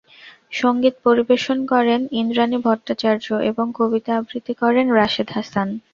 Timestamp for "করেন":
1.65-2.01, 4.61-4.85